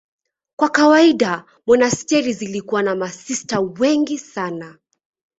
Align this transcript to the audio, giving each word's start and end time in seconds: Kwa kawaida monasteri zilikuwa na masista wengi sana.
Kwa 0.55 0.69
kawaida 0.69 1.45
monasteri 1.67 2.33
zilikuwa 2.33 2.83
na 2.83 2.95
masista 2.95 3.59
wengi 3.59 4.17
sana. 4.19 4.77